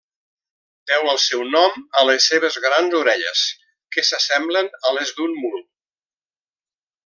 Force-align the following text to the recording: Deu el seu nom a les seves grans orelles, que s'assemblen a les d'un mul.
Deu 0.91 1.09
el 1.11 1.19
seu 1.23 1.43
nom 1.55 1.77
a 2.01 2.03
les 2.11 2.31
seves 2.31 2.57
grans 2.65 2.97
orelles, 3.01 3.45
que 3.97 4.07
s'assemblen 4.11 4.73
a 4.91 4.95
les 4.99 5.13
d'un 5.21 5.41
mul. 5.45 5.65